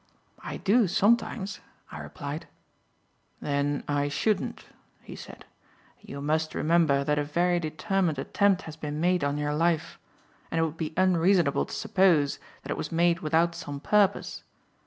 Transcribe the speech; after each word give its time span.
"I 0.43 0.57
do 0.57 0.87
sometimes," 0.87 1.59
I 1.91 1.99
replied. 1.99 2.47
"Then 3.39 3.83
I 3.87 4.07
shouldn't," 4.09 4.65
he 5.03 5.15
said; 5.15 5.45
"you 5.99 6.23
must 6.23 6.55
remember 6.55 7.03
that 7.03 7.19
a 7.19 7.23
very 7.23 7.59
determined 7.59 8.17
attempt 8.17 8.63
has 8.63 8.75
been 8.75 8.99
made 8.99 9.23
on 9.23 9.37
your 9.37 9.53
life, 9.53 9.99
and 10.49 10.57
it 10.59 10.63
would 10.63 10.75
be 10.77 10.95
unreasonable 10.97 11.67
to 11.67 11.75
suppose 11.75 12.39
that 12.63 12.71
it 12.71 12.77
was 12.77 12.91
made 12.91 13.19
without 13.19 13.53
some 13.53 13.79
purpose. 13.79 14.41